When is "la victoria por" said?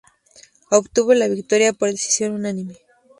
1.13-1.91